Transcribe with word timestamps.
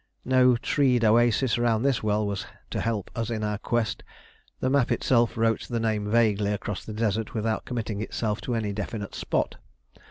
No 0.25 0.55
treed 0.55 1.05
oasis 1.05 1.59
round 1.59 1.85
this 1.85 2.01
well 2.01 2.25
was 2.25 2.47
to 2.71 2.81
help 2.81 3.11
us 3.15 3.29
in 3.29 3.43
our 3.43 3.59
quest; 3.59 4.01
the 4.59 4.67
map 4.67 4.91
itself 4.91 5.37
wrote 5.37 5.67
the 5.67 5.79
name 5.79 6.09
vaguely 6.09 6.51
across 6.53 6.83
the 6.83 6.91
desert 6.91 7.35
without 7.35 7.65
committing 7.65 8.01
itself 8.01 8.41
to 8.41 8.55
any 8.55 8.73
definite 8.73 9.13
spot. 9.13 9.57